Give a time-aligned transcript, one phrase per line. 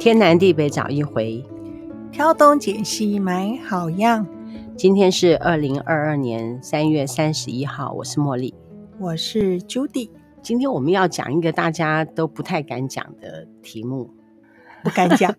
[0.00, 1.44] 天南地北找一回，
[2.10, 4.26] 挑东拣西买好样。
[4.74, 8.54] 今天是二零二二年三月三十一号，我是茉莉，
[8.98, 10.08] 我是 Judy。
[10.40, 14.10] 今天我们要讲一个大家都不太敢讲的题目，
[14.82, 15.36] 不敢讲。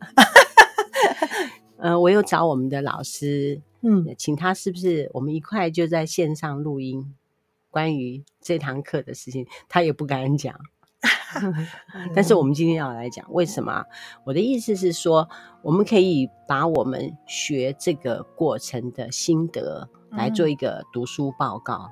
[1.78, 7.16] 呃，我又找我们的老师，嗯，请他是不是我们一块就在线上录音，
[7.72, 10.54] 关于这堂课的事情，他也不敢讲。
[12.14, 13.84] 但是我们今天要来讲为什么？
[14.24, 15.28] 我的意思是说，
[15.64, 21.90] 我们可以把我们学这个过程的心得来做一个读书报告。
[21.90, 21.92] 嗯、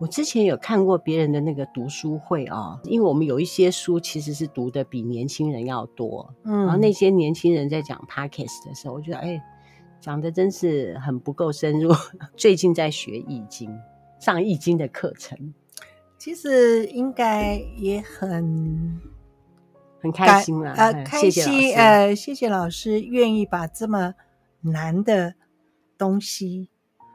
[0.00, 9.42] 我之前有看过别人的那个读书会哦，因为我们有一些书其实是读的比年轻人要多，嗯，然后那些年轻人在讲 Podcast 的时候，我觉得哎，
[10.00, 11.90] 讲的真是很不够深入。
[12.36, 13.76] 最近在学易经，
[14.20, 15.54] 上易经的课程。
[16.22, 19.00] 其实应该也很
[20.00, 24.14] 很开心了，呃，开心，呃，谢谢老师愿意把这么
[24.60, 25.34] 难的
[25.98, 26.70] 东西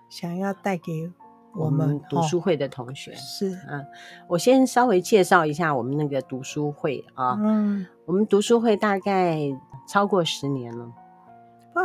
[0.10, 1.10] 想要带给
[1.56, 3.14] 我们，读书会的同学。
[3.14, 3.86] 哦、是，嗯，
[4.28, 9.40] 我先稍微介绍一下我们那个读书会啊，嗯，我们读书会大概
[9.88, 10.92] 超过十年了。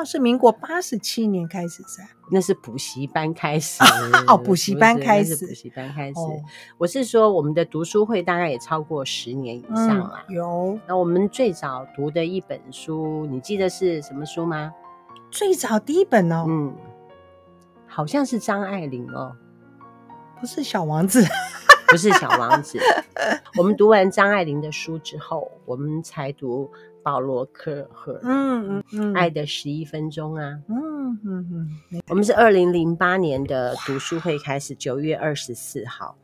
[0.05, 3.83] 是民国八十七年开始噻，那是补习班开始
[4.27, 6.19] 哦，补习班开始，补习班开始。
[6.19, 6.41] 哦、
[6.79, 10.35] 我是说，我们的读书会大概也超过十年以上了，嗯。
[10.35, 14.73] 有，那我们最早读的一本书，你记得是什么书吗？
[15.31, 16.75] 最早第一本哦，嗯，
[17.87, 19.37] 好像是张爱玲哦，
[20.41, 21.25] 不是小王子，
[21.93, 22.79] 不是小王子。
[23.57, 26.69] 我们读完张爱玲的书之后，我们才读。
[27.05, 31.49] 保罗·科尔赫，嗯嗯嗯，爱的十一分钟啊，嗯嗯
[31.91, 36.17] 嗯，我们是二零零八年的读书会开始，九月二十四号，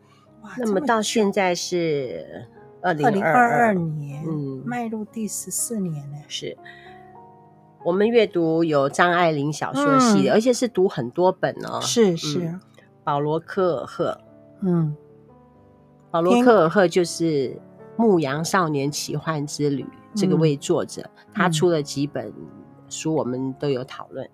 [0.43, 2.47] 哇，那么到现在是
[2.81, 6.19] 二零二二年，嗯，迈入第十四年了。
[6.29, 6.57] 是，
[7.85, 12.57] 我们阅读有张爱玲小说系列，而且是读很多本哦，是是，
[13.03, 14.21] 保罗·科尔赫，
[14.63, 14.95] 嗯，
[16.11, 17.51] 保罗·克尔赫就是
[17.97, 19.83] 《牧羊少年奇幻之旅》。
[20.15, 22.33] 这个位作者，嗯、他出了几本
[22.89, 24.27] 书，我们都有讨论。
[24.27, 24.31] 嗯、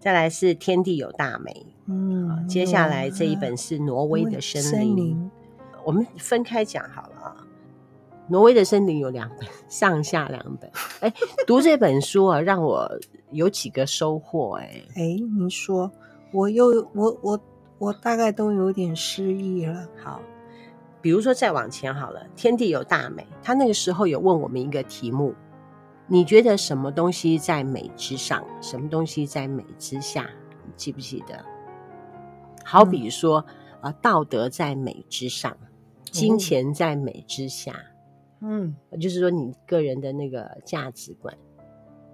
[0.00, 1.52] 再来是《天地有大美》，
[1.86, 5.30] 嗯，接下来这一本是《挪威的森林》森林，
[5.84, 7.36] 我们分开讲好了啊。
[8.28, 10.68] 《挪威的森林》有两本，上下两本。
[11.00, 11.12] 哎，
[11.46, 12.90] 读这本书啊，让我
[13.30, 14.56] 有几个收获。
[14.56, 15.02] 哎，哎，
[15.36, 15.92] 您说，
[16.32, 17.40] 我又我我
[17.78, 19.86] 我大概都有点失忆了。
[20.02, 20.20] 好。
[21.02, 23.26] 比如说，再往前好了，天地有大美。
[23.42, 25.34] 他那个时候有问我们一个题目：
[26.06, 28.42] 你觉得什么东西在美之上？
[28.60, 30.30] 什么东西在美之下？
[30.64, 31.44] 你记不记得？
[32.64, 35.56] 好比说啊、嗯呃，道德在美之上，
[36.04, 37.74] 金钱在美之下。
[38.40, 41.36] 嗯，就是说你个人的那个价值观。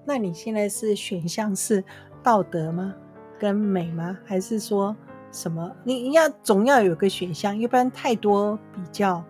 [0.07, 1.85] 那你现在是选项是
[2.23, 2.95] 道德吗？
[3.39, 4.19] 跟美吗？
[4.25, 4.97] 还是说？
[5.31, 5.71] 什么？
[5.85, 9.23] 你要总要有个选项，一般太多比较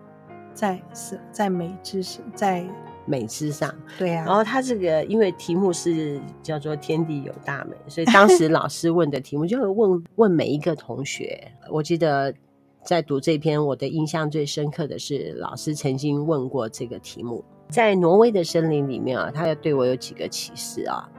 [0.53, 2.65] 在是在美知上，在
[3.05, 3.73] 美之上。
[3.97, 4.25] 对啊。
[4.25, 11.51] 然后他这个因为题目是叫做“天地有大美”，所以 当时老师问的题目就会问问每一个同学。
[11.69, 12.33] 我记得
[12.83, 21.09] 在读这篇，我的印象最深刻的是老师曾经问过这个题目，在挪威的森林里面啊，他要对我有几个启示啊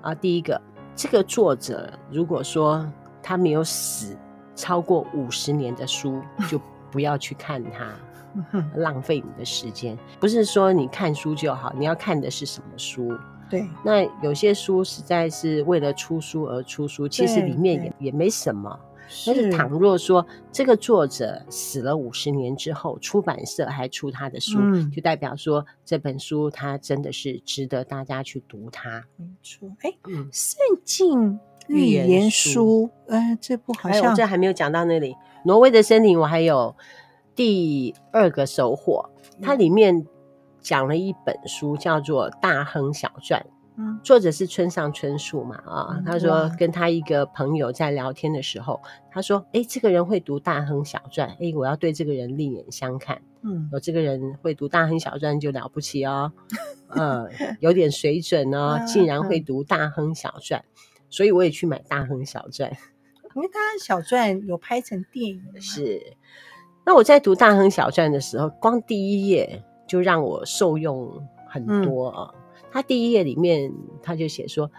[0.00, 0.60] 啊，第一个，
[0.96, 2.90] 这个作者如果说。
[3.22, 4.16] 他没有死，
[4.54, 6.60] 超过五十年的书 就
[6.90, 7.94] 不要去看它，
[8.76, 9.96] 浪费你的时间。
[10.20, 13.16] 不是说你看书就好，你要看的是什么书？
[13.48, 13.68] 对。
[13.84, 18.78] 那有些书实在是为了出书而出书，其实里面也也没什么。
[19.26, 29.04] 但是倘若说这个作者死了五十年之后，出版社还出他的书，嗯、就代表说这本书它真的是值得大家去读它。
[29.16, 29.68] 没错。
[29.80, 31.38] 哎，嗯，圣经。
[31.68, 35.16] 寓言书，哎，这部好像我这还没有讲到那里。
[35.44, 36.76] 挪威的森林，我还有
[37.34, 39.10] 第二个收获，
[39.40, 40.06] 它里面
[40.60, 43.40] 讲了一本书，叫做《大亨小传》。
[43.78, 45.56] 嗯，作者是村上春树嘛？
[45.66, 48.80] 啊、嗯，他说跟他一个朋友在聊天的时候，
[49.10, 53.22] 他说：“哎，这个人会读《大亨小传》，哎，我要对这个人另眼相看。
[53.42, 56.30] 嗯，有这个人会读《大亨小传》就了不起哦，
[56.90, 57.26] 嗯，
[57.60, 60.60] 有点水准哦，竟然会读《大亨小传》。”
[61.12, 62.70] 所以我也去买《大亨小传》，
[63.36, 65.42] 因为《大亨小传》有拍成电影。
[65.60, 66.16] 是，
[66.86, 72.34] 那我在读《大亨小传》的时候，光第一页就让我受用很多啊。
[72.70, 73.70] 他、嗯、第一页里面
[74.02, 74.70] 他就写说，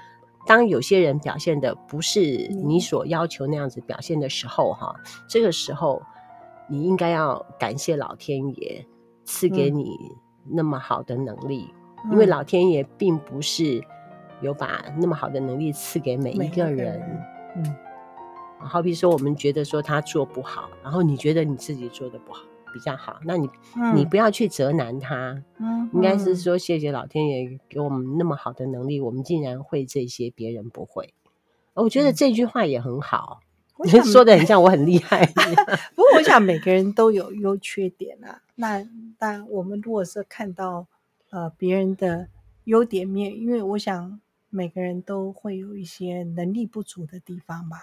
[0.48, 2.20] 当有些人表现的不是
[2.66, 6.02] 你所要求那样子表现的时候，哈、嗯，这个时候
[6.68, 8.84] 你应该要感谢老天爷
[9.24, 9.96] 赐给你
[10.50, 11.72] 那么好的能力。
[12.12, 13.82] 因为老天爷并不是
[14.44, 17.02] 有把那么好的能力赐给每一个人。
[17.56, 17.76] 嗯，
[18.60, 22.44] 好比说我们觉得说他做不好，然后你觉得你自己做的不好
[22.74, 31.14] 比较好，那你、嗯、你不要去责难他，嗯，应该是说谢谢老天爷给我们那么好的能力，我们竟然会这些，别人不会。
[31.74, 33.40] 我觉得这句话也很好。
[33.42, 33.50] 嗯
[33.86, 35.26] 你说的很像我很厉害，
[35.96, 38.40] 不过我想每个人都有优缺点啊。
[38.56, 38.88] 那
[39.20, 40.86] 那我们如果是看到
[41.32, 42.28] 呃别人的
[42.66, 44.22] 优点面，因为我想
[44.54, 47.78] 每个人都会有一些能力不足的地方吧。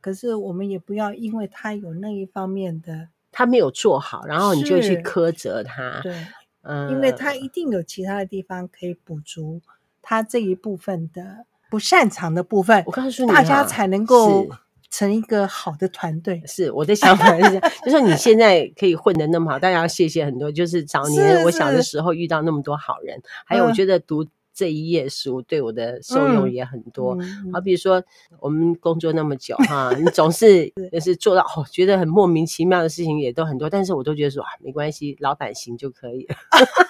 [0.00, 6.00] 可是我们也不要因为他有那一方面的，他没有做好，然后你就去苛责他。
[6.02, 6.26] 对，
[6.62, 9.60] 嗯，因为他一定有其他的地方可以补足
[10.00, 12.82] 他这一部分的不擅长的部分。
[12.86, 14.48] 我告诉你，大家才能够。
[14.90, 20.50] 成一个好的团队，是我的想法是这样， 就是你现在可以混得那么好，大家要谢谢很多。
[20.50, 24.26] 就是早年我小的时候遇到那么多好人，还有我觉得读
[24.58, 27.16] 这一页书对我的受用也很多。
[27.20, 28.02] 嗯、好比如说
[28.40, 36.34] 我们工作那么久哈，你总是就是做到哦，觉得很莫名其妙的事情也都很多，但是我都觉得说啊，没关系，老板行就可以了，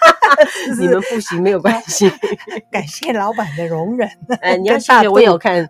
[0.81, 2.11] 你们不行没有关系。
[2.73, 4.09] 感谢老板的容忍。
[4.41, 5.69] 哎，你要谢谢我有看。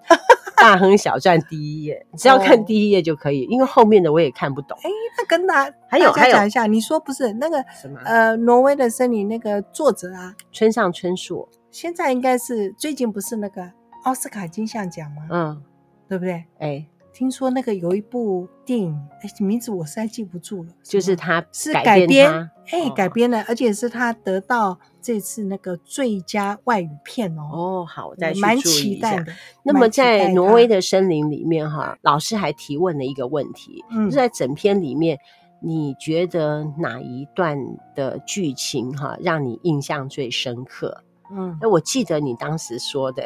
[0.61, 4.77] 大亨小传第一页，只要看第一页就可以，因为后面的我也看不懂。
[4.83, 13.73] 哎，那跟大还有还有讲一下，你说不是那个什么呃，挪威的森林那个作者啊，村上春树，现在应该是最近不是那个
[14.05, 15.29] 奥斯卡金像奖吗？
[15.31, 15.63] 嗯，
[16.09, 16.45] 对不对？
[16.59, 16.87] 哎。
[17.11, 20.69] 听说那个有一部电影，哎，名字我实在记不住了。
[20.85, 27.43] 就是他是改编，哎，改编的，而且是他得到这次那个最佳外语片哦。
[27.53, 29.33] 哦，好，我再去蛮期待的。
[29.65, 35.19] 那么在挪威的森林里面，哈，老师还提问了一个问题，就是在整篇里面，
[35.61, 37.59] 你觉得哪一段
[37.97, 41.03] 的剧情哈让你印象最深刻？
[41.31, 43.23] 嗯，哎，我记得你当时说的。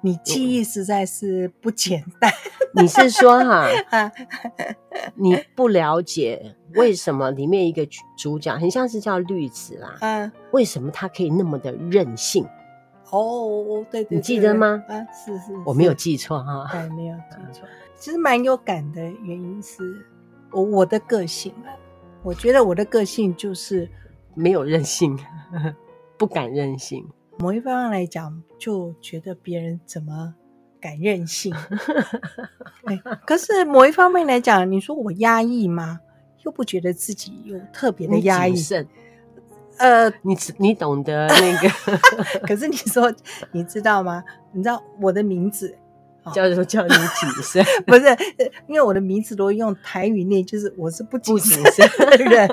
[0.00, 2.30] 你记忆实在是不简单。
[2.76, 3.66] 你是说哈，
[5.16, 9.96] 你不了解为什么里面一个主角很像是叫绿子啦？
[10.02, 12.46] 嗯，为什么他可以那么的任性？
[13.10, 14.82] 哦，对对，你记得吗？
[14.88, 16.68] 啊，是是，我没有记错哈。
[16.70, 17.66] 对，没有 记错。
[17.96, 20.06] 其实蛮有感的原因是
[20.50, 21.72] 我我的个性啊，
[22.22, 23.88] 我觉得我的个性就是
[24.34, 25.18] 没有任性，
[26.18, 27.08] 不敢任性。
[27.38, 30.34] 某一方面来讲，就觉得别人怎么
[30.80, 31.54] 敢任性？
[32.84, 32.96] 哎，
[33.26, 36.00] 可是某一方面来讲，你说我压抑吗？
[36.44, 38.54] 又不觉得自己有特别的压抑。
[39.78, 41.68] 呃，你你懂得那个？
[42.46, 43.12] 可是你说，
[43.50, 44.22] 你知道吗？
[44.52, 45.76] 你知道我的名字？
[46.32, 48.06] 叫做叫你谨慎， 不是，
[48.66, 52.48] 因为我的名字都用台语念，就是我是不谨慎的人，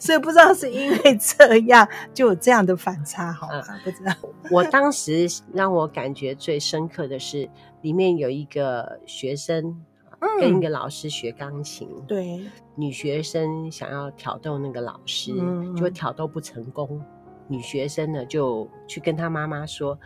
[0.00, 3.80] 所以不知道是因为这样就有这样的反差，好吧？
[3.84, 4.12] 不知道。
[4.50, 7.48] 我当时让我感觉最深刻的是，
[7.82, 9.80] 里面有一个学生
[10.40, 12.40] 跟一个老师学钢琴，对，
[12.74, 15.32] 女学生想要挑逗那个老师，
[15.76, 17.00] 就挑逗不成功，
[17.46, 19.96] 女学生呢就去跟她妈妈说，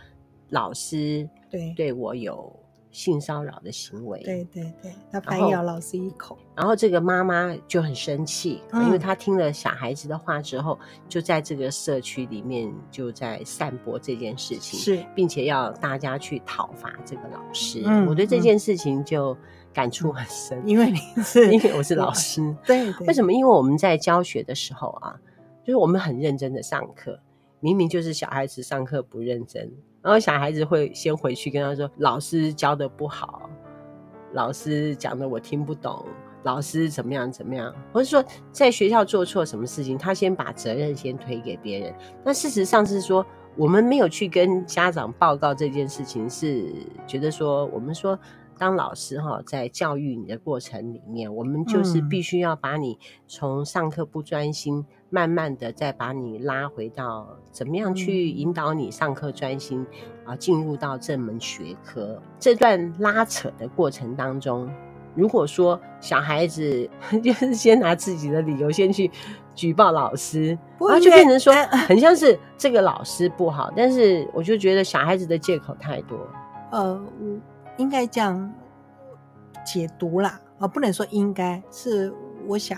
[0.49, 1.73] 老师对。
[1.75, 2.55] 对我有。
[2.91, 17.83] 性骚扰的行为，对对对，他反咬老师一口，然后这个妈妈就很生气，嗯、因为她听了小孩子的话之后，就在这个社区里面就在散播这件事情，是，并且要大家去讨伐这个老师。
[17.85, 19.37] 嗯、我对这件事情就
[19.73, 23.31] 感触很深，因为你 是，因为我是老师，对，对，为什么？
[23.31, 25.19] 因为我们在教学的时候啊，
[25.63, 27.19] 就是我们很认真的上课，
[27.59, 29.71] 明明就是小孩子上课不认真。
[30.07, 33.49] 然后小孩子会先回去跟他说：“老师教的不好，
[34.31, 36.05] 老师讲的我听不懂，
[36.43, 38.23] 老师怎么样怎么样。”或者说
[38.53, 41.93] 在学校做错什么事情，他先把责任先推给别人。
[42.23, 43.25] 那事实上是说，
[43.57, 46.71] 我们没有去跟家长报告这件事情，是
[47.05, 48.17] 觉得说，我们说
[48.57, 52.97] 当老师哈，在教育你的过程里面，我们就是必须要把你
[53.27, 54.85] 从上课不专心。
[55.09, 59.87] 慢慢的再把你拉回到怎么样去引导你上课专心
[60.25, 62.21] 啊，进入到这门学科。
[62.37, 64.69] 这段拉扯的过程当中，
[65.15, 66.89] 如果说小孩子
[67.23, 69.09] 就是先拿自己的理由先去
[69.55, 70.47] 举报老师，
[70.77, 71.53] 然后就变成说
[71.87, 76.19] 很像是这个老师不好，但是我就觉得小孩子的借口太多。
[76.69, 77.01] 呃，
[77.77, 78.53] 应该这样
[79.65, 82.13] 解读啦，啊，不能说应该是
[82.47, 82.77] 我想。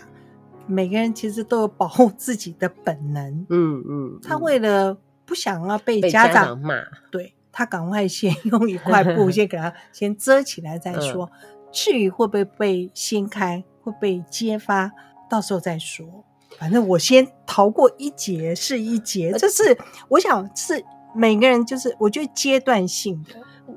[0.71, 6.75] 每个人其实都有保护自己的本能，嗯嗯，嗯，他为了不想要被家长，被家长骂，
[7.09, 14.91] 对，他赶快先用一块布 先给他先遮起来再说，嗯、至于会不会被掀开，会被揭发，
[15.27, 16.23] 到时候再说。
[16.59, 19.75] 反正我先逃过一劫是一劫，这是
[20.07, 23.31] 我想是每个人就是我觉得阶段性的。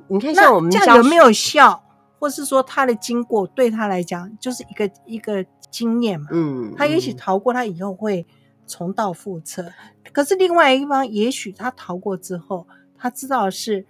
[0.08, 1.82] 你看，像我们这样有没有效，
[2.18, 6.28] 或是说他的经过对他来讲就是一个一个经验嘛？
[6.30, 8.26] 嗯，他也许逃过，他以后会
[8.66, 9.62] 重蹈覆辙。
[9.62, 9.72] 嗯、
[10.12, 13.84] 可是另外一方，也许他逃过之后，他知道是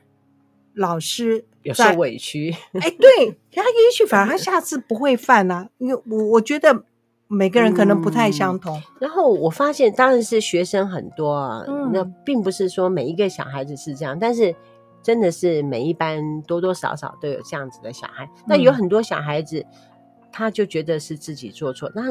[0.74, 2.54] 老师有受委屈。
[2.72, 6.84] 哎，对， 他也许反而他下次不会犯啊，因为我我觉得
[7.26, 8.78] 每个人可能不太相同。
[8.78, 14.54] 嗯、然后我发现，当然是学生很多啊，嗯、那并不是说每一个小孩子是这样，但是。
[15.02, 19.66] 真的是每一班多多少少都有这样子的小孩，那有很多小孩子，
[20.30, 21.90] 他就觉得是自己做错。
[21.94, 22.04] 那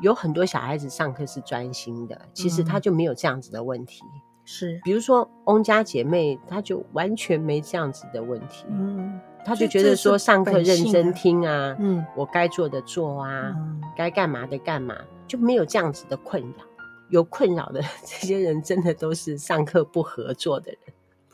[0.00, 4.02] 有很多小孩子上课是专心的，其实他就没有这样子的问题。
[4.44, 8.64] 是，比如说翁家姐妹，她就完全没这样子的问题。
[8.68, 13.52] 嗯，她就觉得说上课认真听啊，嗯，我该做的做啊，
[13.96, 16.64] 该干嘛的干嘛，就没有这样子的困扰。
[17.08, 20.80] 有困扰的 这些人，真的都是上课不合作的人。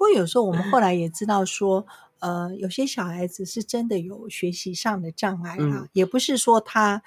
[0.03, 1.87] 不过有时候我们后来也知道说，
[2.19, 7.05] 呃，有些小孩子是真的有学习上的障碍啊，嗯、也不是说他，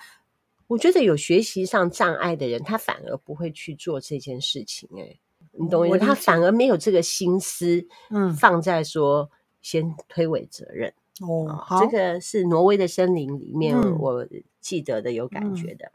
[0.68, 5.02] 我觉得有学习上障碍的人，他反而不会去做这件事情、欸。
[5.02, 5.20] 哎，
[5.52, 5.98] 你懂我？
[5.98, 9.30] 他反而没有这个心思，嗯，放在说
[9.62, 10.94] 先推诿责任。
[11.20, 14.26] 哦，好，这个是挪威的森林里面我
[14.62, 15.92] 记得的有感觉的。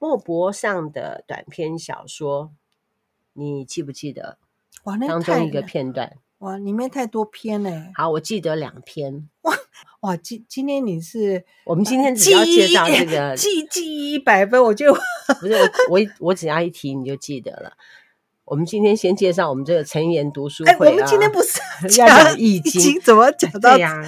[0.00, 2.50] 莫泊桑的短篇小说，
[3.34, 4.38] 你记不记得？
[4.82, 6.16] 哇，那当中一个片段。
[6.44, 7.90] 哇，里面太多篇嘞！
[7.94, 9.30] 好，我记得两篇。
[9.42, 9.54] 哇
[10.00, 14.92] 哇，今今天你是我们今天只要介绍这个记记忆一百分，我就
[15.40, 15.54] 不是
[15.88, 17.72] 我我只要一提你就记得了。
[18.46, 20.76] 我们今天先介绍我们这个成言读书会啊。
[20.78, 21.58] 我们今天不是
[21.98, 24.04] 要讲易经，怎么讲 到这样？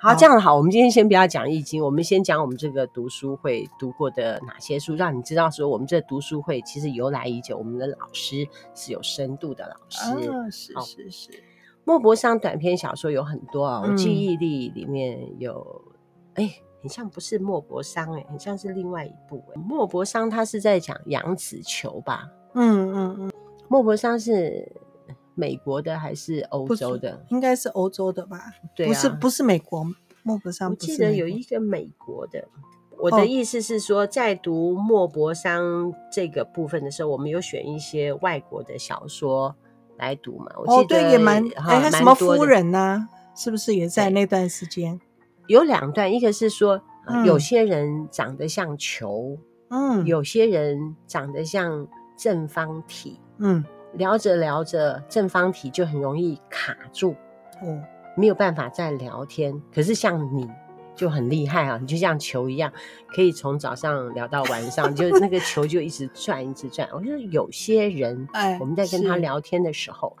[0.00, 10.50] 好，这样好，我们今天先不要讲易经，我们先讲我们这个读书会读过的哪些书，让你知道说我们这读书会其实由来已久，我们的老师是有深度的老师。
[10.50, 11.30] 是是是。
[11.84, 15.82] 莫泊桑短篇小说有很多啊，我记忆力里面有，
[16.32, 19.44] 哎，很像不是莫泊桑，哎，很像是另外一部。
[19.54, 22.30] 莫泊桑他是在讲杨子球吧？
[22.54, 23.32] 嗯嗯嗯。
[23.68, 24.72] 莫泊桑是
[25.34, 27.24] 美国的还是欧洲的？
[27.30, 28.52] 应该是欧洲的吧？
[28.74, 29.84] 对、啊，不是不是美国。
[30.22, 32.48] 莫泊桑，我记得有一个美国的。
[32.98, 39.54] 我的意思是说，在读莫泊桑这个部分的时候，我们有选一些外国的小说
[39.98, 40.46] 来读嘛？
[40.56, 43.08] 我记得、哦、对，也蛮哎，他什么夫人呢、啊？
[43.36, 45.00] 是不是也在那段时间？
[45.48, 49.36] 有两段，一个是说、嗯、有些人长得像球，
[49.68, 53.20] 嗯，有些人长得像正方体。
[53.38, 57.14] 嗯，聊着聊着，正方体就很容易卡住，
[57.62, 57.82] 嗯，
[58.16, 59.60] 没有办法再聊天。
[59.74, 60.48] 可是像你
[60.94, 62.72] 就很厉害啊，你就像球一样，
[63.08, 66.88] 可以从早上聊到晚上， 就那个球就一直转，一直转。
[66.92, 70.16] 我觉得有些人，哎，我们在跟他聊天的时候，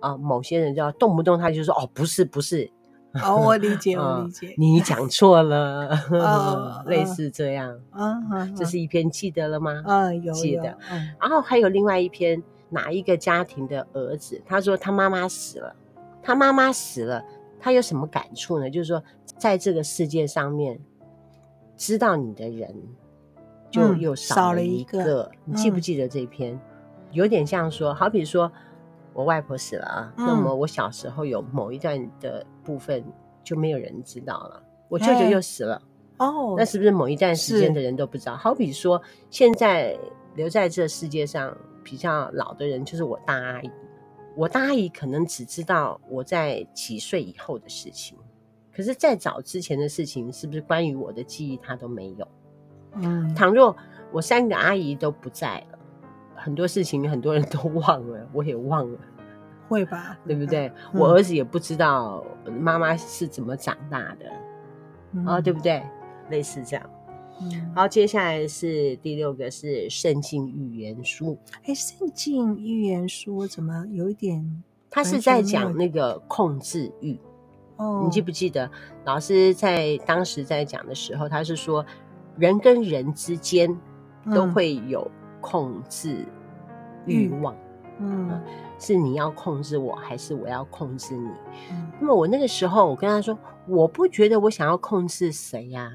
[0.00, 2.70] 啊、呃，某些人就要动不动他就说，哦，不是，不是。
[3.24, 5.88] 哦，我理解，我理解，你讲错了，
[6.86, 7.74] 类似这样。
[7.90, 8.20] 啊，
[8.54, 9.82] 这是一篇记得了吗？
[9.86, 10.76] 嗯，有记得。
[11.18, 14.40] 然后还有另外一篇，哪一个家庭的儿子？
[14.46, 15.74] 他说他妈妈死了，
[16.22, 17.24] 他妈妈死了，
[17.58, 18.68] 他有什么感触呢？
[18.68, 19.02] 就是说，
[19.38, 20.78] 在这个世界上面，
[21.76, 22.74] 知道你的人
[23.70, 25.30] 就又少了一个。
[25.46, 26.60] 你记不记得这篇？
[27.12, 28.52] 有点像说，好比说。
[29.14, 33.02] 我外婆死了啊，嗯、那么我小时候有某一段的部分
[33.42, 34.62] 就没有人知道了。
[34.90, 35.80] 我舅舅又死了
[36.18, 38.36] 哦，那是不是某一段时间的人都不知道？
[38.36, 39.98] 好比说，现在
[40.34, 43.70] 留在这世界上比较老的人就是我大阿姨，
[44.36, 48.18] 我大阿姨可能只知道我在几岁以后的事情，
[48.70, 52.28] 可是再早之前的事情，是不是关于我的记忆她都没有？
[52.96, 53.74] 嗯，倘若
[54.12, 55.78] 我三个阿姨都不在了。
[56.34, 58.98] 很多事情很多人都忘了，我也忘了，
[59.68, 60.18] 会吧？
[60.26, 60.66] 对不对？
[60.92, 62.24] 嗯、我儿子也不知道
[62.60, 65.82] 妈妈是怎么长大的，哦，对不对？
[66.30, 66.90] 类似这样。
[67.40, 71.38] 嗯、好，接下来是第六个是《圣经预言书》。
[71.64, 74.62] 哎，《圣经预言书》怎么有一点？
[74.90, 77.18] 他是在讲那个控制欲。
[77.76, 78.68] 哦，你记不记得
[79.04, 81.84] 老师在当时在讲的时候，他是说
[82.36, 83.78] 人跟人之间
[84.34, 85.08] 都会有。
[85.40, 86.26] 控制
[87.06, 87.58] 欲望，嗯，
[88.00, 88.40] 嗯，
[88.78, 91.28] 是你要控制我，还是我要控制你？
[91.72, 93.36] 嗯，那么我那个时候，我跟他说，
[93.66, 95.92] 我不觉得我想要控制谁呀、啊。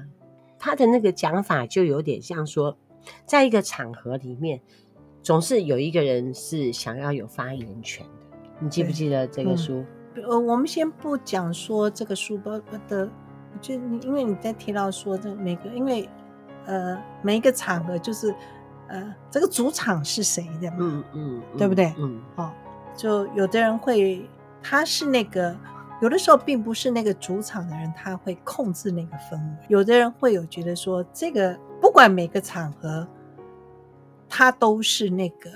[0.58, 2.76] 他的那个讲法就有点像说，
[3.24, 4.60] 在一个场合里面，
[5.22, 8.12] 总是有一个人是想要有发言权的。
[8.58, 9.84] 你记不记得这个书？
[10.16, 13.10] 呃、嗯，我们先不讲说这个书包的，
[13.60, 16.08] 就因为你在提到说这每个，因为
[16.66, 18.34] 呃每一个场合就是。
[18.94, 20.72] 呃，这个主场是谁的？
[20.78, 21.92] 嗯嗯，对不对？
[21.98, 22.52] 嗯，哦，
[22.96, 24.24] 就有的人会，
[24.62, 25.56] 他是那个，
[26.00, 29.66] 有的时候并不是那个主场的人，他会控制那个氛围。
[29.66, 33.04] 有的人会有觉得说，这个不管每个场合，
[34.28, 35.50] 他都是那个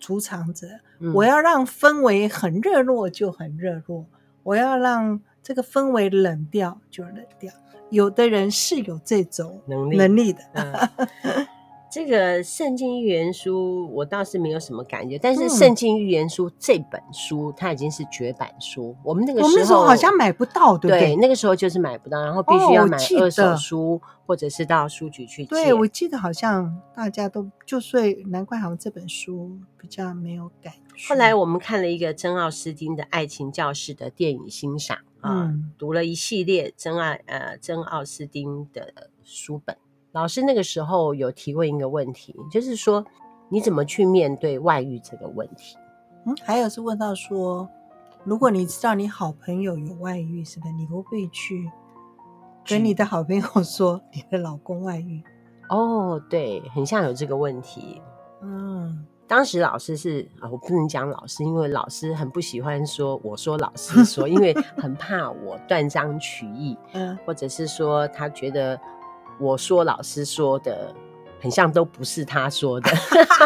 [0.00, 0.66] 主场者。
[0.98, 4.04] 嗯、我要让氛围很热络就很热络，
[4.42, 7.52] 我要让这个氛围冷掉就冷掉。
[7.90, 10.40] 有的人是有这种能力能力的。
[10.54, 11.46] 嗯
[11.90, 21.00] 这个《圣经预言书》我倒是没有什么感觉，但是《圣经预言书》这本书、嗯、它已经是绝版书，我们那个时候，我们那时候好像买不到，对不对？
[21.00, 25.50] 对，那个时候就是买不到，然后必须要买二手书，哦、或者是到书局去借。
[25.50, 31.08] 对，我记得好像大家都就所以难怪好像这本书比较没有感觉。
[31.08, 39.76] 后来我们看了一个珍奥斯汀的《爱情教室》的电影欣赏啊、嗯，读了一系列珍爱呃珍奥斯汀的书本。
[40.12, 43.04] 老师那个时候有提问一个问题，就是说
[43.48, 45.76] 你怎么去面对外遇这个问题？
[46.26, 47.68] 嗯，还有是问到说，
[48.24, 51.70] 如果你知道你好朋友有外遇，是不是你会不会去
[52.66, 55.22] 跟你的好朋友说 你的老公外遇？
[55.68, 58.02] 哦，对，很像有这个问题。
[58.42, 68.76] 嗯，当时老师是啊，我不能讲老师，因为老师很不喜欢说我说老师说，因为很怕我断章取义， 嗯，或者是说他觉得。
[69.40, 70.94] 我说老师说的
[71.40, 72.90] 很像都不是他说的，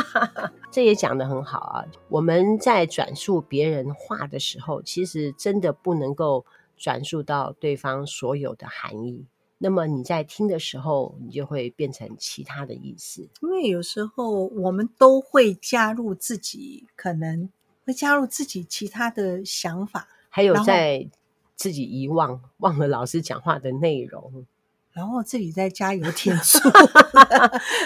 [0.71, 1.85] 这也讲得很好啊。
[2.09, 6.45] 我们在转述别人话的时候，其实真的不能够
[6.77, 9.25] 转述到对方所有的含义。
[9.59, 13.29] 那么你在听的时候，你就会变成其他的意思。
[13.43, 17.49] 因为有时候我们都会加入自己，可能
[17.87, 21.09] 会加入自己其他的想法，还有在
[21.55, 24.45] 自己遗忘忘了老师讲话的内容。
[24.95, 26.71] 然后自己再加油添醋，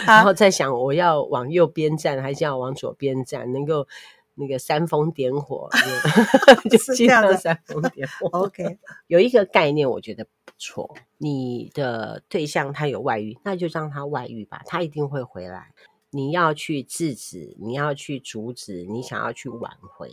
[0.07, 3.87] 然后再想我要往右边站还是要往左边站，能够
[4.35, 5.69] 那个煽风点火，
[6.71, 8.29] 就是这样的煽风点火。
[8.45, 15.69] OK，有一个概念我觉得不错，你的对象他有外遇，那就让他外遇吧，他一定会回来。
[16.11, 20.11] 你要去制止，你要去阻止，你想要去挽回，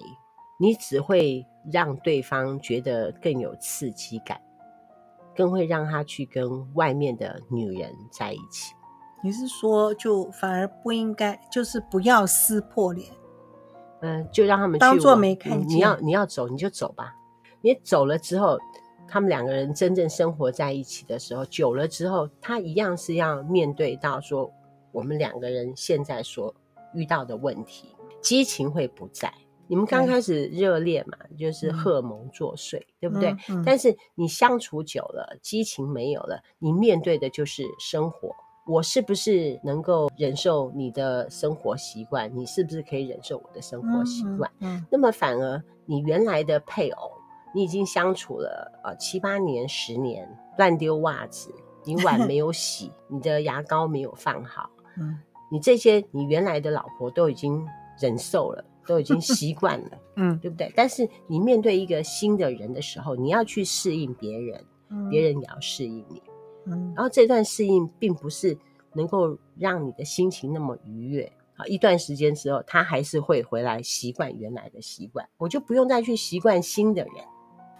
[0.59, 4.39] 你只会让对方觉得更有刺激感。
[5.35, 8.73] 更会让他去跟外面的女人在一起。
[9.23, 13.11] 你是说，就反而不应该，就是不要撕破脸？
[14.01, 15.77] 嗯，就让他们去当做没看见。
[15.77, 17.15] 你要你要走，你就走吧。
[17.61, 18.59] 你走了之后，
[19.07, 24.51] 他们两个人真正生活在一起的时候，久了之后，他一样是要面对到说，
[24.91, 26.53] 我们两个人现在所
[26.93, 29.33] 遇到的问题，激情会不在。
[29.67, 33.31] 你们刚开始热恋嘛，就是荷尔蒙作祟，嗯，对不对？
[33.31, 33.63] 嗯嗯。
[33.65, 38.29] 但是你相处久了，激情没有了，你面对的就是生活。
[38.67, 42.31] 我是不是能够忍受你的生活习惯？
[42.35, 44.51] 你是不是可以忍受我的生活习惯？
[44.59, 44.85] 嗯。
[44.91, 47.11] 那么反而你原来的配偶，
[47.53, 55.19] 你已经相处了呃七八年、十年，乱丢袜子，你碗没有洗，你的牙膏没有放好，嗯，
[55.51, 57.63] 你这些你原来的老婆都已经
[57.99, 58.65] 忍受了。
[58.87, 60.71] 都已经习惯了， 嗯，对不对？
[60.75, 66.21] 但是你面对一个新的人的时候，你要去适应别人，嗯，别人也要适应你，
[66.65, 66.93] 嗯。
[66.95, 68.57] 然后这段适应并不是
[68.93, 71.65] 能够让你的心情那么愉悦啊。
[71.65, 77.13] 一段时间之后，他还是会回来习惯原来的习惯，我就不用再去习惯新的人，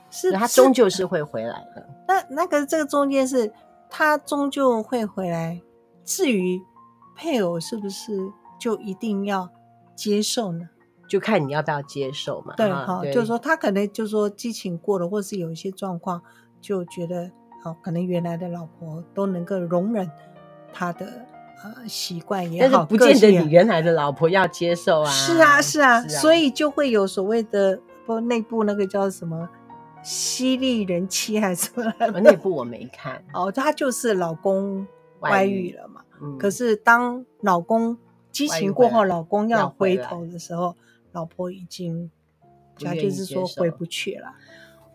[0.09, 1.89] 是他终究是会回来的。
[2.07, 3.51] 那那个这个中间是
[3.89, 5.61] 他终究会回来，
[6.03, 6.61] 至于
[7.15, 8.17] 配偶是不是
[8.59, 9.49] 就一定要
[9.95, 10.69] 接受呢？
[11.07, 12.53] 就看你要不要接受嘛。
[12.55, 16.21] 对哈，就是说他可能就是说激情过了，或是有一些状况，
[16.59, 17.29] 就觉得
[17.63, 20.09] 哦，可能原来的老婆都能够容忍
[20.73, 21.05] 他的
[21.63, 25.09] 呃习惯也好，但是不见得你原来的老婆要接受啊。
[25.09, 29.47] 是啊，是啊，是啊，所以就会有所谓的不内部那个叫什么
[30.03, 31.93] 犀利人妻还是什么？
[32.21, 33.23] 那部我没看。
[33.33, 34.85] 哦，他就是老公
[35.19, 36.01] 外遇了嘛。
[36.21, 36.37] 嗯。
[36.37, 37.97] 可是当老公
[38.31, 40.75] 激情过后，老公要回头的时候。
[41.15, 42.11] 老婆已经，
[42.83, 44.27] 他就是说回不去了。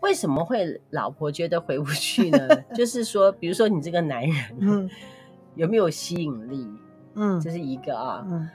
[0.01, 2.61] 为什么会老婆觉得回不去呢？
[2.75, 4.89] 就是说，比如说你这个男人，嗯，
[5.55, 6.69] 有没有吸引力？
[7.15, 8.23] 嗯，这是一个啊。
[8.29, 8.47] 嗯，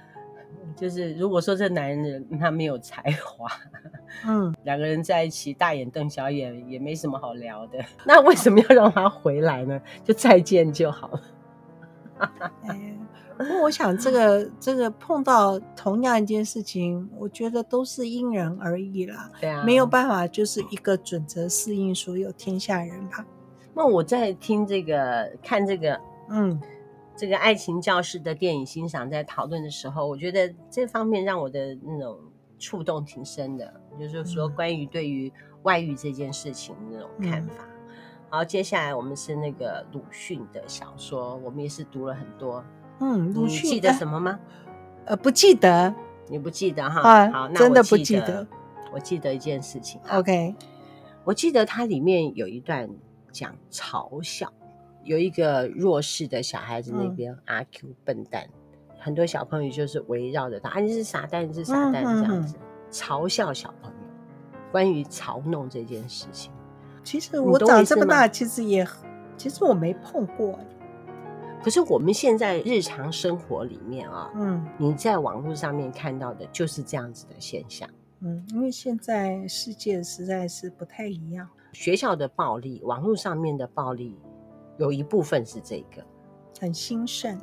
[0.76, 3.48] 就是如果说这男人他没有才华，
[4.26, 9.80] 嗯，两个人在一起大眼瞪小眼也没什么好聊的，那为什么要让他回来呢？
[10.04, 11.22] 就再见就好了。
[12.68, 12.96] 哎
[13.38, 19.30] 不过我想，这个这个碰到同样一件事情，我觉得都是因人而异啦。
[19.40, 23.26] 对啊，没有办法，就是一个准则适应所有天下人吧。
[23.74, 26.58] 那我在听这个、看这个，嗯，
[27.14, 32.18] 这个爱情教室的电影欣赏在讨论的时候，我觉得这方面让我的那种
[32.58, 35.30] 触动挺深的，就是说关于对于
[35.64, 37.64] 外遇这件事情的那种看法。
[37.68, 37.92] 嗯、
[38.30, 42.64] 好，接下来我们是那个鲁迅的小说，我们也是读了很多。
[43.00, 44.38] 嗯，鲁迅，你记得什么吗？
[45.04, 45.94] 呃，不记得。
[46.28, 47.00] 你不记得哈？
[47.00, 48.46] 啊、好，那真的不记得。
[48.92, 50.00] 我记得一件事情。
[50.10, 50.54] OK，
[51.22, 52.88] 我记得它里面有一段
[53.30, 54.52] 讲嘲笑，
[55.04, 58.48] 有一个弱势的小孩子那边、嗯、阿 Q 笨蛋，
[58.98, 63.96] 很多小朋友就是围绕着他，啊，你是傻蛋，你是傻蛋，这样子、嗯、嘲笑小朋友。
[64.72, 66.50] 关于嘲弄这件事情，
[67.04, 68.84] 其实我长这么大，其实也，
[69.36, 70.58] 其实我没碰过。
[71.66, 81.48] 可是我们现在日常生活里面啊，嗯，你在网络上面看到的就是这样子的现象，嗯，因为现在世界实在是不太一样。
[81.72, 84.16] 学校的暴力，网络上面的暴力，
[84.78, 86.06] 有一部分是这个，
[86.60, 87.36] 很兴盛，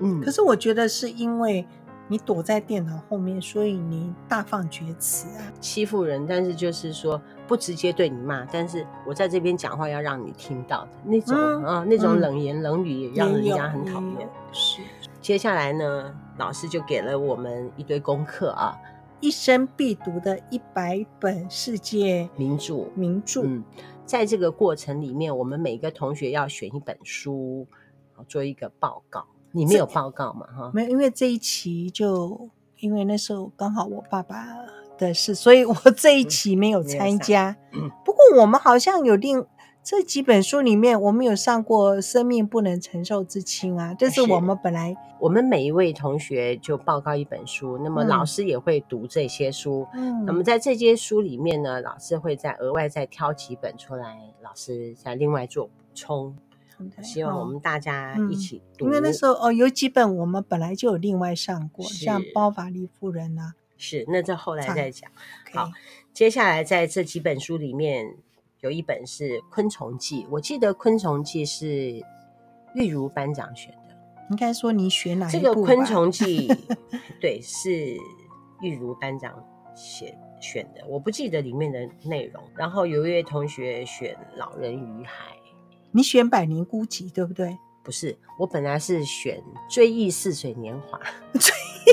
[0.00, 0.20] 嗯。
[0.20, 1.66] 可是我觉得是因为
[2.14, 6.24] 你躲在电脑后面，所以你大放厥词啊，欺负人。
[6.24, 7.20] 但是就是说。
[7.46, 14.26] 不直接对你骂，但是我在这边讲话要让你听到的那种啊、那种冷言冷语也让人家很讨厌。
[14.50, 14.80] 是，
[15.20, 18.74] 接下来呢，老师就给了我们一堆功课啊，
[19.20, 22.86] 一生必读的一百本世界名著。
[22.94, 23.42] 名著。
[23.42, 23.62] 嗯，
[24.06, 27.66] 在这个过程里面，我们每个同学要选一本书，
[28.26, 29.26] 做一个报告。
[29.54, 30.46] 你没有报告嘛？
[30.54, 34.44] 哈，没有，因为这一期就因为那时候刚好我爸爸。
[34.96, 37.56] 的事，所以我这一期没有参加。
[37.72, 39.44] 嗯，不过我们好像有另
[39.82, 49.84] 这几本书里面，我们有上过《生命不能承受之轻》啊，这是我们本来我们每一位同学就报告一本书，那么老师也会读这些书。
[49.94, 56.36] 嗯，那么在这些书里面呢，老师会再额外再挑几本出来，老师再另外做补充。
[57.02, 63.54] 希望我们大家一起读，因为那时候哦，有几本我们本来就有另外上过，像《包法利夫人》啊。
[63.76, 65.10] 是，那这后来再讲。
[65.52, 65.70] 好，
[66.12, 68.16] 接下来在这几本书里面，
[68.60, 71.66] 有一本是《昆虫记》，我记得《昆虫记》是
[72.74, 73.96] 玉如班长选的。
[74.30, 76.48] 应该说你选哪一个《昆虫记
[77.20, 77.94] 》对，是
[78.62, 82.42] 玉如班长写选的，我不记得里面的内容。
[82.54, 85.36] 然后有一位同学选《老人与海》，
[85.94, 87.56] 你选《百年孤寂》对不对？
[87.84, 89.38] 不是，我本来是选
[89.72, 90.98] 《追忆似水年华。》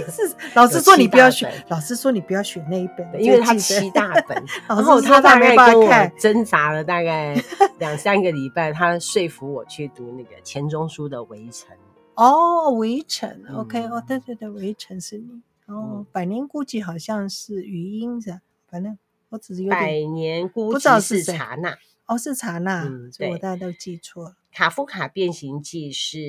[0.10, 7.36] 是老师说你不要选，老师说你不要选那一本，因为它七大本， 然后他大概跟我挣扎了大概
[7.78, 11.70] 两三个礼拜，他说服我去读那个钱钟书的《围城》。
[12.16, 15.42] 哦，《围城》OK，哦，对对对，《围城》是你。
[15.68, 18.98] 哦，《百年孤寂》好像是余英是，反正
[19.30, 19.80] 我只是有点。
[19.80, 21.78] 百年孤寂是查娜，
[22.12, 24.36] 哦，是查娜，嗯，对，我大家都记错了。
[24.52, 26.20] 卡夫卡《变形记》是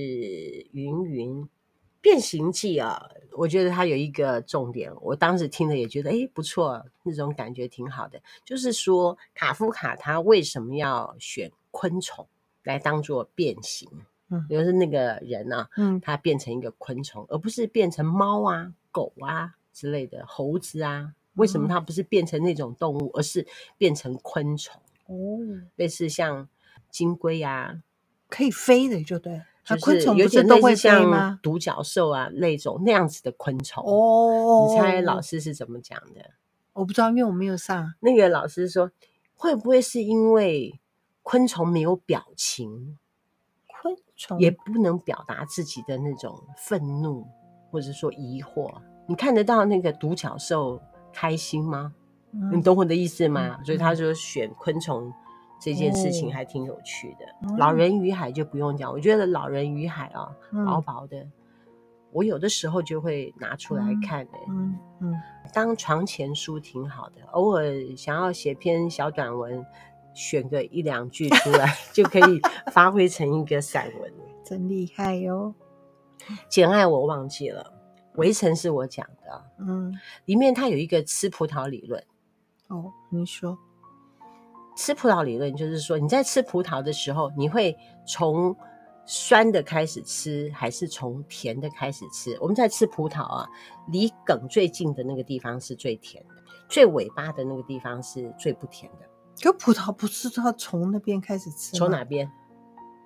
[0.71, 1.49] 云云。
[2.01, 8.21] 变形记啊，我觉得它有一个重点，我当时听了也觉得哎不错，那种感觉挺好的。
[8.45, 12.27] 就是说卡夫卡他为什么要选昆虫
[12.63, 13.89] 来当做变形？
[14.31, 21.15] 嗯，比如说那个人啊，嗯，他变成一个昆虫，而不是变成猫啊、狗啊之类的猴子啊？
[21.35, 23.45] 为什么它不是变成那种动物，而是
[23.79, 24.81] 变成昆虫？
[25.07, 25.39] 哦，
[25.77, 26.49] 类似像
[26.91, 27.83] 金龟啊，
[28.29, 29.43] 可以飞的，就对。
[29.65, 36.33] 就是有点类似像独角兽啊那种那样子的昆虫哦，你猜老师是怎么讲的？
[36.73, 37.95] 我不知道，因为我没有上。
[38.01, 38.91] 那个老师说，
[39.37, 40.81] 会不会是因为
[41.23, 42.99] 昆虫没有表情，
[43.81, 47.25] 昆虫也不能表达自己的那种愤怒
[47.71, 48.83] 或者说疑惑？
[49.07, 51.95] 你看得到那个独角兽开心吗？
[52.33, 53.57] 嗯、你懂我的意思吗？
[53.59, 55.13] 嗯、所以他说选昆虫。
[55.65, 60.35] 这件事情还挺有趣的，哦《老人与海》就不用讲，我觉得《老人与海》啊，
[60.67, 61.33] 薄薄的，嗯、
[62.11, 64.77] 我有的时候就会拿出来看的、欸嗯。
[64.99, 65.23] 嗯嗯，
[65.55, 67.65] 当床前书挺好的，偶尔
[67.97, 69.65] 想要写篇小短文，
[70.15, 72.41] 选个一两句出来， 就可以
[72.73, 74.13] 发挥成一个散文。
[74.45, 75.55] 真厉害哟、哦！
[76.49, 77.73] 《简爱》我忘记了，
[78.19, 79.45] 《围城》是我讲的。
[79.61, 82.03] 嗯，里面它有一个吃葡萄理论。
[82.73, 83.57] 哦，你说。
[84.75, 88.57] 吃葡萄理论就是说，你在吃葡萄的时候，你会从
[89.05, 92.35] 酸的开始吃，还是从甜的开始吃？
[92.41, 93.47] 我们在吃葡萄啊，
[93.89, 96.35] 离梗最近的那个地方是最甜的，
[96.71, 99.07] 最尾巴的那个地方是最不甜的。
[99.43, 101.77] 可葡萄不是要从那边开始吃？
[101.77, 102.33] 从哪边？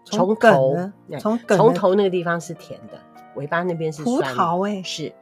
[0.04, 0.76] 从头，
[1.18, 3.00] 从梗，从头那个地方是甜的，
[3.34, 4.34] 尾巴那边是酸的。
[4.36, 5.12] 葡萄哎，是。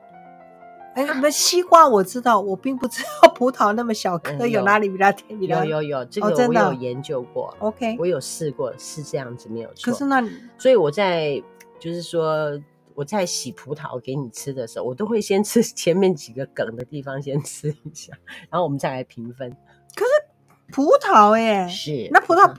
[0.94, 5.40] 哎， 什么西瓜我知道，我并不知道葡萄那么小颗有哪里比它甜。
[5.42, 7.54] 有有有，这个我有研究过。
[7.58, 9.90] OK，我有试过，是这样子没有错。
[9.92, 10.22] 可是那，
[10.56, 11.42] 所以我在
[11.78, 12.58] 就是说，
[12.94, 18.12] 我在洗葡萄给你吃的时候，我都会先吃前面几个梗的地方，先吃一下，
[18.48, 19.50] 然后我们再来评分。
[19.96, 20.10] 可是
[20.72, 22.54] 葡萄耶，是那葡萄，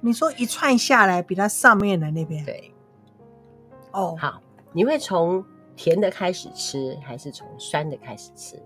[0.00, 2.72] 你说一串下来比它上面的那边对，
[3.92, 4.40] 哦，好，
[4.72, 5.44] 你会从
[5.76, 8.60] 甜的开始吃，还是从酸的开始吃？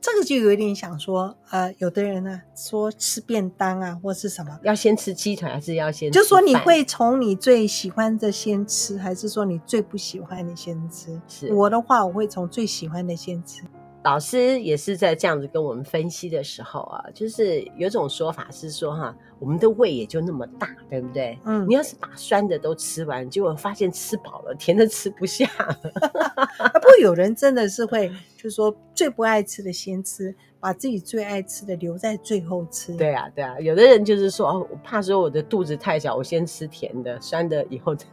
[0.00, 6.18] 这个就有点想说，呃，有的人呢、啊、说吃便当啊，或是什么，要先吃鸡腿，还是要先吃？
[6.18, 11.20] 就说你会从你最喜欢的先吃，还是说你最不喜欢的先吃？
[11.28, 13.62] 是我的话，我会从最喜欢的先吃。
[14.02, 21.38] 老师也是在这样子跟我们分析的时候啊，就是有种说法是说哈，我们的胃也就那么大，对不对？
[21.44, 25.46] 嗯，你要是把酸的都吃完，结果发现吃饱了，甜的吃不下。
[25.84, 32.96] 不过有人真的是会，就是说最不爱吃的先吃，把自己最爱吃的留在最后吃。
[32.96, 38.06] 对啊，对啊，有的人就是说，哦，我怕说我的肚子太小，我先吃甜的，酸的以后就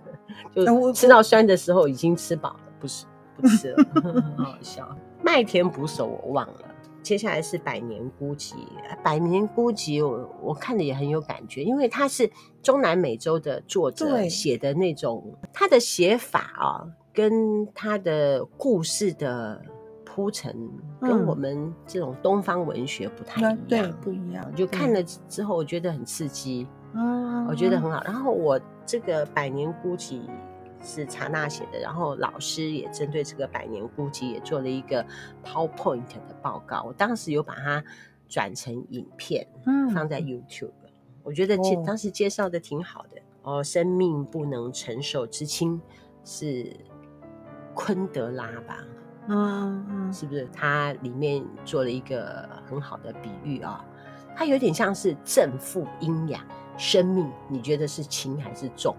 [0.93, 3.05] 吃到酸的时候已经吃饱了，不是
[3.37, 4.93] 不吃了， 很好笑。
[5.27, 6.61] 麦田捕手我忘了，
[7.03, 8.53] 接下来是百年孤寂。
[9.03, 12.31] 百年孤寂我我看的也很有感觉，因为他是
[12.63, 19.61] 中南美洲的作者写的那种，他的写法啊，跟他的故事的
[20.05, 20.55] 铺陈，
[21.01, 24.55] 跟我们这种东方文学不太一样，不一样。
[24.55, 28.01] 就看了之后，我觉得很刺激，嗯，我觉得很好。
[28.05, 30.21] 然后我这个百年孤寂。
[30.83, 35.05] 是查娜写的，然后老师也针对这个百年孤寂也做了一个
[35.43, 36.83] PowerPoint 的报告。
[36.83, 37.83] 我当时有把它
[38.27, 40.71] 转成影片，嗯，放在 YouTube。
[41.23, 43.63] 我觉得介当时介绍的挺好的哦。
[43.63, 45.81] 生命不能承受之轻
[46.23, 46.73] 是
[47.73, 48.83] 昆德拉吧？
[49.27, 50.47] 嗯嗯，是不是？
[50.53, 53.83] 它里面做了一个很好的比喻啊，
[54.35, 56.41] 它有点像是正负阴阳，
[56.77, 58.95] 生命你觉得是轻还是重？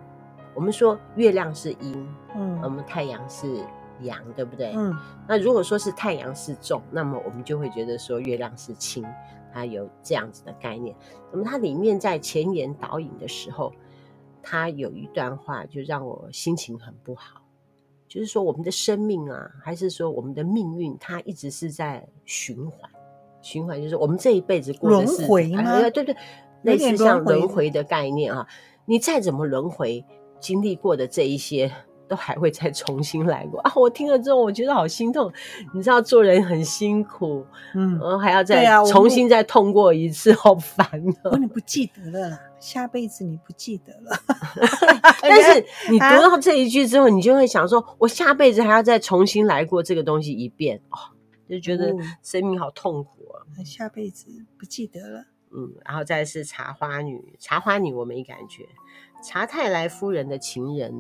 [0.58, 3.64] 我们说月亮是阴，嗯，我们太阳是
[4.00, 4.72] 阳，对不对？
[4.74, 4.92] 嗯，
[5.28, 9.06] 那如果说是太阳是重，那么我们就会觉得说月亮是轻，
[9.54, 10.96] 它有这样子的概念。
[11.30, 13.72] 那么它里面在前言导引的时候，
[14.42, 17.40] 它有一段话就让我心情很不好，
[18.08, 22.90] 就是说我们的生命啊，还是说我们的命运，它一直是在循环，
[23.42, 25.62] 循环就是我们这一辈子过的是轮回吗？
[25.70, 26.16] 哎，对对，
[26.62, 28.44] 类似像轮回的概念啊，
[28.86, 30.04] 你再怎么轮回。
[30.40, 31.70] 经历过的这一些，
[32.08, 33.72] 都还会再重新来过啊！
[33.76, 35.30] 我听了之后，我觉得好心痛。
[35.74, 40.86] 你知道做人很辛苦，嗯，然后还要再重新再痛过一次，好烦
[41.24, 41.36] 哦。
[41.38, 44.18] 你不记得了啦，下辈子你不记得了。
[45.20, 50.96] 但是你读到这一句之后，你就会想说，我下辈子还要再重新来过这个东西一遍哦，
[51.48, 53.44] 就觉得生命好痛苦啊。
[53.64, 54.26] 下辈子
[54.58, 58.64] 不记得了，嗯，然后再是茶花女，茶花女我没感觉。
[59.22, 60.92] 查泰莱夫人的情人，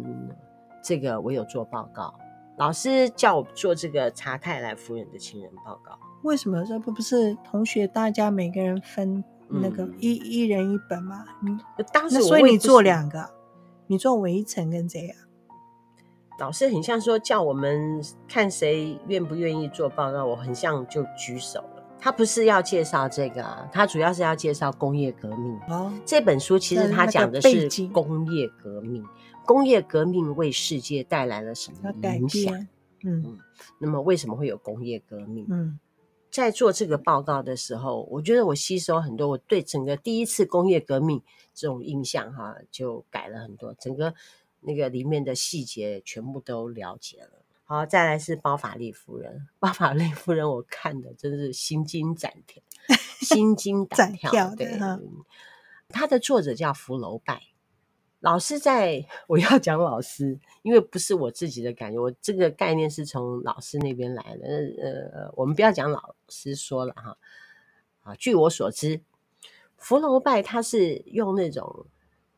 [0.82, 2.14] 这个我有做报告。
[2.56, 5.98] 老师叫我做这个查泰莱夫人的情人报告。
[6.22, 11.24] 为什么这不不是同学大家每个人分那个一、嗯、一人一本吗？
[11.40, 11.56] 你，
[11.92, 13.30] 当时所以你做两个，
[13.86, 15.16] 你做围城跟这样。
[16.40, 21.64] 老师很像说叫我们看谁愿不愿意做报告，我很像就举手。
[22.00, 25.58] 他不是要介绍这个啊，他主要是要介绍工业革命。
[25.68, 29.04] 哦，这本书其实他讲的是工业革命，
[29.44, 32.54] 工业革命为世界带来了什么影响？
[33.04, 33.38] 嗯嗯，
[33.78, 35.46] 那么为什么会有工业革命？
[35.48, 35.78] 嗯，
[36.30, 41.22] 在做这个报告的时候，我觉得我吸收很多，我对整个第一次工业革命
[41.54, 44.14] 这种印象哈，就改了很多，整个
[44.60, 47.37] 那个里面的细节全部都了解了。
[47.70, 49.46] 好，再来是包法利夫人。
[49.58, 52.62] 包法利夫人，我看的真是心惊胆跳，
[53.20, 54.54] 心惊胆 跳。
[54.54, 54.66] 对，
[55.90, 57.42] 他的作者叫福楼拜
[58.20, 59.02] 老师在。
[59.02, 64.46] 在 我要讲老师，因为不是我自己的感觉，我这个概念是从老师那边来的。
[64.82, 67.18] 呃，我们不要讲老师说了哈。
[68.00, 69.02] 啊，据我所知，
[69.76, 71.84] 福楼拜他是用那种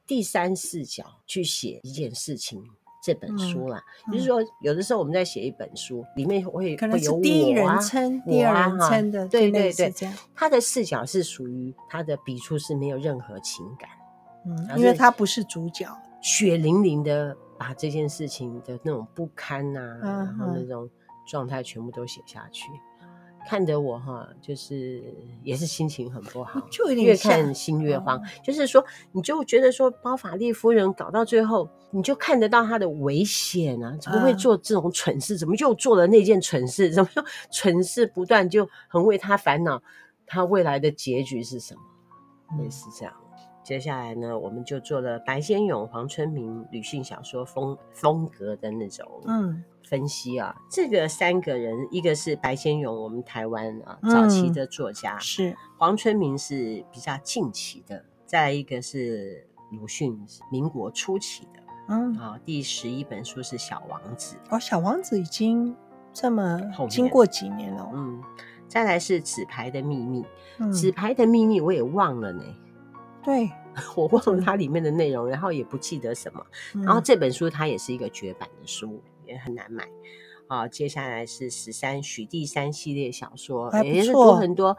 [0.05, 2.69] 第三视角去写一件事情。
[3.01, 3.83] 这本书啦，
[4.13, 9.93] 就是说，有的时候我们在写一本书，里面会可能是会有第一人称、第二人称的，对对对，
[10.35, 13.89] 他的视角是属于他的笔触是没有任何情感，
[14.47, 15.87] 嗯，因为他不是主角，
[16.21, 20.89] 血淋淋的把这件事情的那种不堪呐、啊，嗯、然后那种
[21.27, 22.69] 状态全部都写下去。
[23.47, 25.03] 看得我哈，就是
[25.43, 28.19] 也是心情很不好，就有点越看心越慌。
[28.19, 33.97] 哦、就是说，你就觉得说，包法利夫人搞到最后，你就看得到她的危险啊！
[34.01, 35.35] 怎么会做这种蠢事？
[35.35, 36.91] 嗯、怎么又做了那件蠢事？
[36.91, 38.49] 怎么又蠢事不断？
[38.49, 39.83] 就很为她烦恼。
[40.27, 42.61] 她未来的结局是什么？
[42.63, 43.15] 类似这样。
[43.63, 50.55] 接下来呢，我们就做了白先勇、黄春明女性小说风风格的那种嗯分析啊。
[50.57, 61.61] 嗯、这个三个人，一个是白先勇，我们台湾啊早期的作家、嗯、是黄春明是比较近期的，再来一个是鲁迅，是民国初期的。
[61.89, 65.75] 嗯啊，第十一本书是《小王子》哦，《小王子》已经
[66.13, 67.91] 这么经过几年了。
[67.93, 68.23] 嗯，
[68.69, 70.23] 再来是《纸牌的秘密》，
[70.59, 72.45] 嗯，《纸牌的秘密》我也忘了呢。
[73.25, 73.51] 对，
[73.97, 76.47] 我忘了它里面的内容，然后也不记得什么。
[76.75, 79.89] 嗯、然后这本书它也是一个绝版的书，也很难买。
[80.49, 84.77] 啊，接下来是十三许地三系列小说，也是多很多。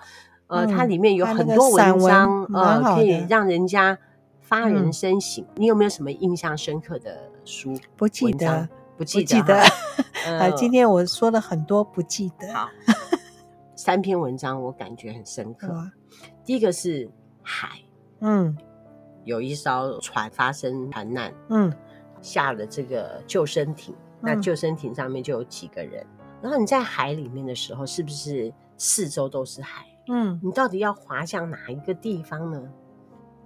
[0.47, 3.97] 呃，它里面有很多文章，文呃，可以让人家。
[4.41, 7.73] 发人深省，嗯、你有没有什么印象深刻的书？
[7.95, 9.25] 不记得，不记得。
[9.25, 9.55] 记得
[10.25, 12.53] 啊，今天我说了很多不记得。
[12.53, 12.69] 好，
[13.77, 15.69] 三篇文章我感觉很深刻。
[15.71, 15.89] 嗯、
[16.43, 17.09] 第一个是
[17.41, 17.79] 海，
[18.19, 18.57] 嗯，
[19.23, 21.71] 有一艘船发生船难，嗯，
[22.21, 26.05] 下了这个救生艇，嗯、那救生艇上面就有几个人。
[26.41, 29.85] 然后你在海里面的时候，是不是四周都是海？
[30.07, 32.71] 嗯，你到底要滑向哪一个地方呢？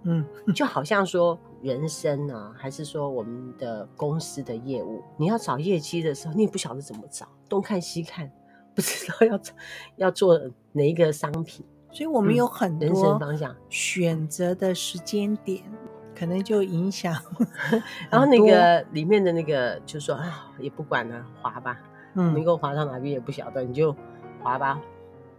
[0.04, 8.32] 嗯，就好像说人生啊，还是说我们的公司的业务，你要找业绩的时候，你也不晓得怎么找，东看西看，
[8.76, 9.40] 不知道要
[9.98, 10.40] 要做
[10.72, 15.64] 哪一个商品，所以我们有很多人生方向选择的时间点，
[16.18, 17.14] 可能就影响。
[18.10, 21.80] 然后那个里面的那个就说啊，也不管了，滑吧，
[22.16, 23.96] 嗯，你给我滑到哪边也不晓得，你就
[24.42, 24.80] 滑吧。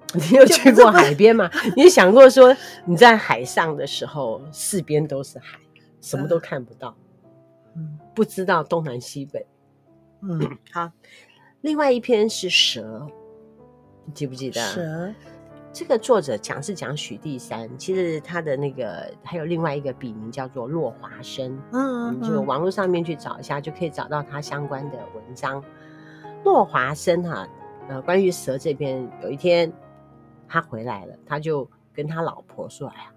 [0.15, 1.51] 你有去过海边吗？
[1.77, 5.59] 你想过说你在海上的时候，四边都是海，
[6.01, 6.97] 什么都看不到，
[7.75, 9.45] 嗯，不知道东南西北，
[10.23, 10.93] 嗯，好。
[11.63, 13.09] 另外一篇是蛇，
[14.05, 14.61] 你记不记得？
[14.61, 15.13] 蛇，
[15.77, 25.63] 这个作者讲是讲许地山，其实他的那个还有另外一个笔名叫做骆华生，嗯，就网络上面去找一下，就可以找到他相关的文章。
[26.45, 27.47] 骆华生哈，
[27.91, 29.71] 呃，关于蛇这边，有一天。
[30.49, 33.13] 他回来了，他就跟他老婆说：“哎呀，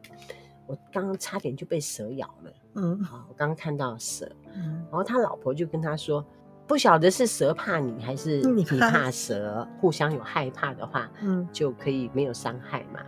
[0.65, 2.51] 我刚刚差点就被蛇咬了。
[2.73, 4.29] 嗯，好，我刚刚看到蛇。
[4.55, 6.25] 嗯，然后他老婆就跟他说，
[6.69, 12.99] 不晓得是蛇怕你还是你 怕蛇，互相有害怕的话，嗯，就可以没有伤害嘛。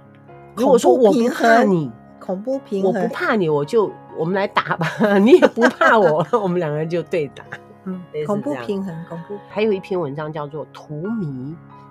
[0.56, 4.88] 如果说我不怕你，恐怖平衡，我不怕你，我就我们来打吧。
[5.22, 7.44] 你也不怕我， 我们两个人就对打。
[7.86, 9.38] 嗯，恐怖平衡，恐怖。
[9.50, 11.24] 还有一篇文章叫做《荼蘼》。”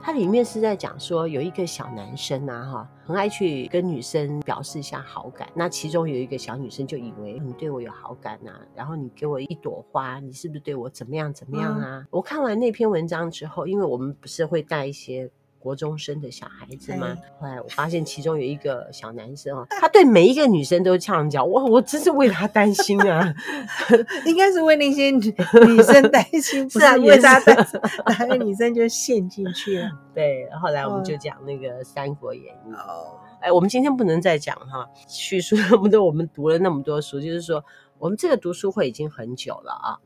[0.02, 5.46] 它里面是在讲说，有一个小男生啊，哈，很爱去跟女生表示一下好感。
[5.52, 11.98] 那其中有一个小女生就以为你对我有好感啊，然后你给我一朵花，你是不是对我怎么样怎么样啊？
[11.98, 15.30] 嗯、我看完那篇文章之后，因为我们不是会带一些。
[15.60, 17.14] 国中生的小孩子吗？
[17.38, 23.32] 后来我发现其中有一个小男生哦，他对每一个女生都呛脚，哇，我真是为他担心啊！
[24.24, 25.32] 应该是为那些女
[25.68, 29.90] 女生担心，不是为他担心， 哪个女生就陷进去了。
[30.14, 33.20] 对，后来我们就讲那个《三国演义》哦。
[33.40, 37.62] 哎，我们今天不能再讲哈，叙述那么多，我们读了那么多书，就是说
[37.98, 39.98] 我们这个读书会已经很久了啊，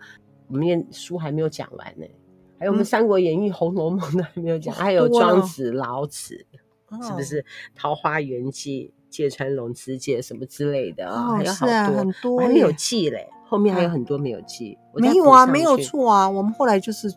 [0.49, 2.05] 我们书还没有讲完呢。
[2.65, 6.47] 还有我们《三国演义》《红楼梦》都还没有讲，还有庄子、老子，
[7.03, 7.43] 是不是
[7.75, 11.37] 《桃花源记》《芥川龙之介》什么之类的啊？
[11.37, 14.79] 还有好多，很多还没有记嘞，后面还有很多没有记。
[14.95, 17.13] 没有啊，没有错啊，我们后来就是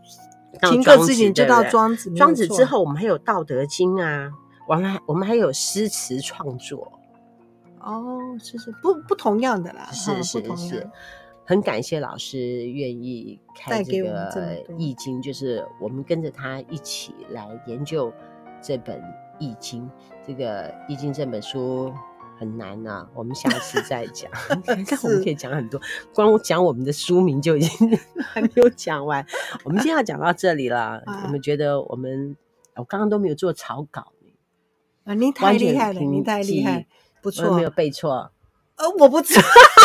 [0.64, 4.30] 停课之前就到庄子，庄子之后我们还有《道德经》啊，
[4.68, 6.92] 完了我们还有诗词创作。
[7.80, 10.90] 哦，是是不不同样的啦，是是是。
[11.48, 18.12] 很感谢老师愿意开这个易经，就是我们跟着他一起来研究
[18.62, 19.02] 这本
[19.40, 19.90] 易经。
[20.26, 21.94] 这个易经这本书
[22.38, 24.30] 很难啊，我们下次再讲。
[24.68, 25.80] 但我们可以讲很多，
[26.14, 29.26] 光讲我们的书名就已经 还没有讲完。
[29.64, 32.36] 我们今天要讲到这里了， 我们觉得我们
[32.76, 34.12] 我刚刚都没有做草稿
[35.06, 36.86] 啊，你太厉害了，你太厉害，
[37.22, 38.32] 不错，没有背错。
[38.78, 39.42] 呃，我不知道。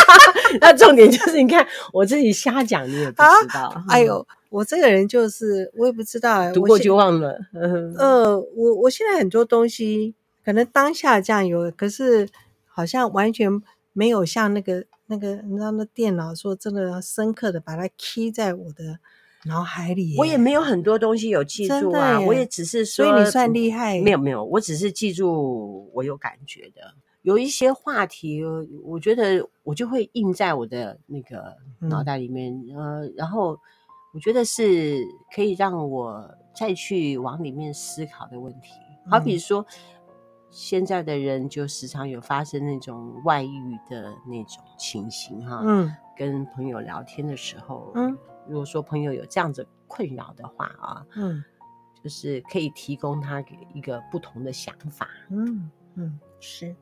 [0.60, 3.68] 那重点就是，你看我自己瞎讲，你也不知道。
[3.68, 7.38] 啊、哎呦，我这个人就是，我也不知道，读过就忘了。
[7.98, 10.14] 呃，我我现在很多东西
[10.44, 12.28] 可能当下这样有，可是
[12.66, 13.50] 好像完全
[13.94, 18.98] 没有像那个那个，你知道那电脑说真的要深刻的把它 key 在我的
[19.46, 20.16] 脑海里。
[20.18, 23.98] 我也没有很多东西有记住啊，我也只是说，所以你算厉害。
[24.02, 26.94] 没有没有，我只是记住我有感觉的。
[27.22, 28.42] 有一些话题，
[28.84, 33.58] 我觉得我就会印在我的那个脑袋里面，嗯、呃，然后
[34.12, 35.00] 我觉得是
[35.34, 38.72] 可以让我再去往里面思考的问题。
[39.08, 39.64] 好比说，
[40.50, 45.62] 现在的人就时常有发生那种外遇的那种情形哈。
[45.64, 48.16] 嗯，跟朋友聊天的时候，嗯，
[48.48, 51.42] 如果说朋友有这样子困扰的话啊，嗯，
[52.02, 55.08] 就是可以提供他给一个不同的想法。
[55.30, 56.74] 嗯嗯，是，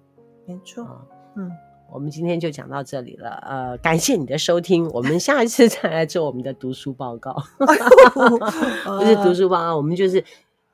[0.47, 0.85] 没错。
[0.85, 1.51] 啊嗯。
[1.93, 10.25] 我们今天就讲到这里了，呃，感谢你的收听，我们下一次再来做我们的读书报告， 不是读书报告，我们就是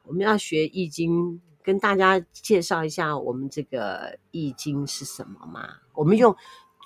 [0.05, 5.67] 我们要学易经，跟大家介绍一下我们这个易经是什么嘛？
[5.95, 6.37] 我们用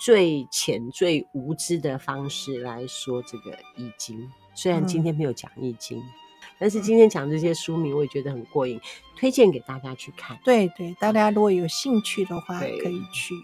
[0.00, 4.16] 最浅、最无知的方式来说这个易经，
[4.54, 6.04] 虽然今天没有讲易经，嗯、
[6.60, 8.78] 但是今天讲这些书名，我也觉得很过瘾，
[9.16, 10.38] 推荐给大家去看。
[10.44, 13.34] 对对，大家如果有兴趣的话，可以去。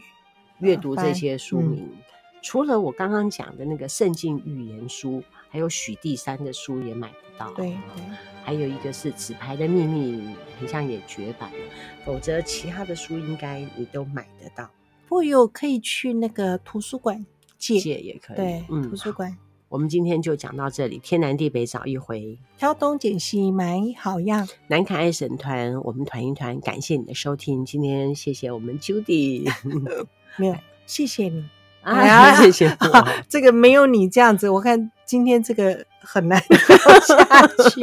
[0.60, 1.98] 阅读这些书名，嗯、
[2.42, 7.50] 除了我刚刚讲的那个《圣经预言书》，还有许地山的书也买不到。
[7.52, 8.02] 对，对
[8.42, 10.12] 还有一个是《纸牌的秘密》，
[10.58, 11.58] 好像也绝版了。
[12.06, 14.70] 否则，其他的书应该你都买得到。
[15.06, 17.26] 不有可以去那个图书馆
[17.58, 18.36] 借，借也可以。
[18.36, 19.36] 对，嗯、图书馆。
[19.68, 24.46] 我们今天就讲到这里，天南地北找一回，挑东拣西买好样。
[24.68, 27.64] 南卡爱省团，我们团一团，感谢你的收听。
[27.64, 29.50] 今天谢谢我们 Judy。
[30.38, 30.56] 没有，
[30.86, 31.44] 谢谢你
[31.82, 32.34] 啊！
[32.40, 36.58] 谢谢、啊， 这个没有你这样子，我看今天这个很难聊
[37.00, 37.80] 下去。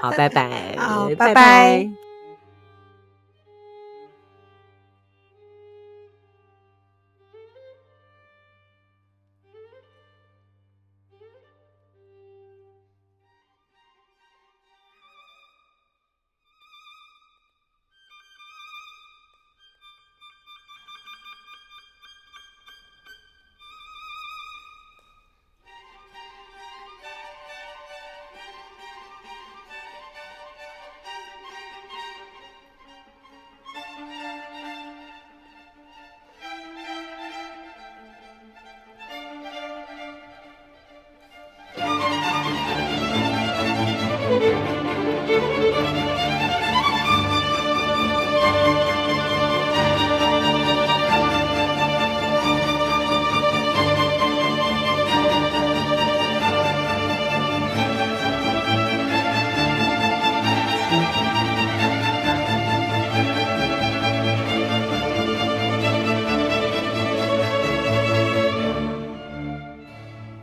[0.00, 1.26] 好，拜拜，好，拜拜。
[1.26, 2.03] 拜拜。